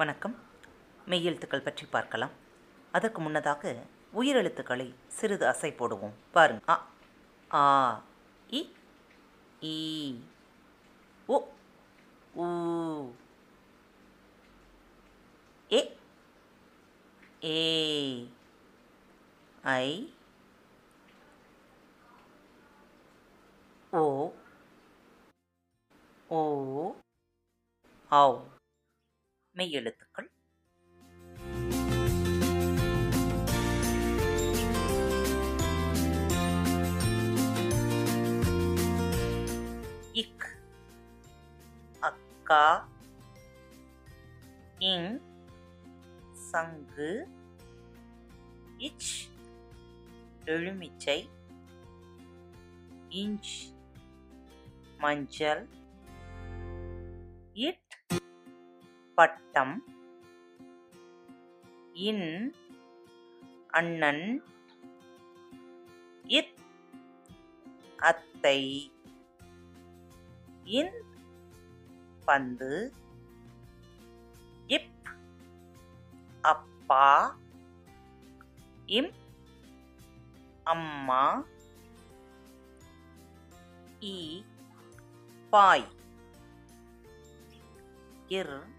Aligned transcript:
வணக்கம். 0.00 0.34
மெய்யெழுத்துக்கள் 1.10 1.64
பற்றி 1.64 1.86
பார்க்கலாம். 1.86 2.30
அதற்கு 2.92 3.20
முன்னதாக 3.20 3.72
உயிரெழுத்துக்களை 4.20 4.86
சிறிது 5.08 5.44
அசை 5.48 5.70
போடுவோம். 5.72 6.14
பாருங்க. 6.32 6.62
அ 6.68 6.76
ஆ 7.50 7.64
இ 8.50 8.60
ஈ 9.62 9.76
உ 11.28 11.38
ஊ 12.44 12.46
எ 15.70 15.82
ஏ 17.44 17.58
ஐ 19.64 19.88
ஓ 23.92 24.04
ஓ 26.30 26.40
ஆவ். 28.12 28.40
மெய்யெழுத்துக்கள். 29.56 30.28
இக் 40.12 40.46
அக்கா 42.00 42.64
இங் 44.90 45.12
சங்கு 46.50 47.10
இச் 48.78 49.12
எலுமிச்சை 50.46 51.18
இஞ்ச் 53.22 53.52
மஞ்சள் 54.98 55.64
இட் 57.66 57.94
பட்டம். 59.20 59.84
இன் 61.92 62.54
அண்ணன். 63.66 64.42
இத் 66.24 66.54
அத்தை. 67.96 68.92
இன் 70.64 70.94
பந்து. 72.24 72.92
இப் 74.66 74.90
அப்பா. 76.40 77.36
இம் 78.86 79.12
அம்மா. 80.64 81.44
இ 84.00 84.42
பாய். 85.50 85.88
இர் 88.28 88.78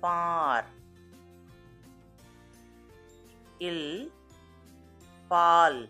பார். 0.00 0.68
இல் 3.58 4.12
பால். 5.28 5.88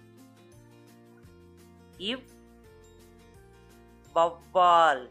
இவ் 1.98 2.28
வவ்வால். 4.14 5.10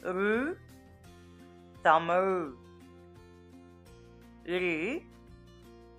ரு 0.00 0.58
தமிழ். 1.82 2.54
இல் 4.44 5.02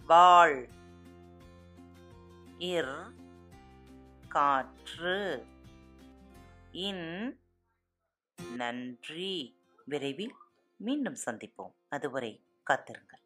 வாழ் 0.07 0.69
இர் 2.59 3.13
காற்று. 4.27 5.45
இன் 6.71 7.39
நன்றி. 8.55 9.55
விரைவில் 9.85 10.35
மீண்டும் 10.79 11.15
சந்திப்போம். 11.25 11.73
அதுவரை 11.87 12.43
காத்திருங்கள். 12.63 13.21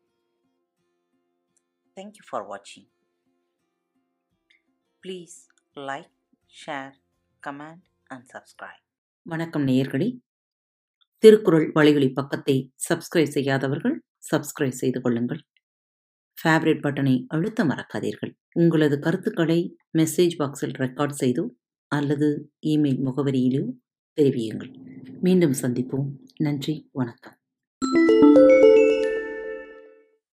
தேங்க்யூ 1.96 2.24
ஃபார் 2.30 2.46
வாட்சிங் 2.48 2.90
please 5.04 5.36
like 5.76 6.12
share 6.66 6.94
comment 7.48 7.84
and 8.04 8.30
subscribe 8.34 8.84
வணக்கம் 9.22 9.68
நேயர்களே. 9.68 10.20
திருக்குறள் 11.18 11.72
வழிகளி 11.72 12.14
பக்கத்தை 12.14 12.74
சப்ஸ்கிரைப் 12.90 13.34
செய்யாதவர்கள் 13.36 14.04
சப்ஸ்கிரைப் 14.32 14.80
செய்து 14.82 15.02
கொள்ளுங்கள். 15.02 15.42
ஃபேவரட் 16.44 16.82
பட்டனை 16.84 17.26
அழுத்த 17.28 17.66
மறக்காதீர்கள். 17.66 18.34
உங்களது 18.54 19.00
கருத்துக்களை 19.00 19.76
மெசேஜ் 19.98 20.38
பாக்ஸில் 20.40 20.80
ரெக்கார்ட் 20.86 21.20
செய்தோ 21.20 21.50
அல்லது 21.88 22.52
இமெயில் 22.62 23.04
முகவரியிலோ 23.10 23.74
தெரிவியுங்கள். 24.18 24.74
மீண்டும் 25.20 25.52
சந்திப்போம். 25.52 26.10
நன்றி 26.38 26.90
வணக்கம். 26.92 27.40
Música 27.94 28.71